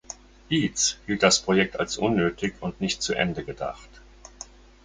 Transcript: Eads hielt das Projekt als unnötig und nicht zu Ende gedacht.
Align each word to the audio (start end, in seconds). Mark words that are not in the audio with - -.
Eads 0.49 0.97
hielt 1.05 1.21
das 1.21 1.37
Projekt 1.43 1.79
als 1.79 1.99
unnötig 1.99 2.55
und 2.61 2.81
nicht 2.81 3.03
zu 3.03 3.13
Ende 3.13 3.43
gedacht. 3.45 4.01